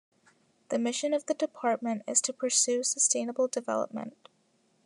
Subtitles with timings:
[0.69, 4.29] The mission of the department is to pursue sustainable development.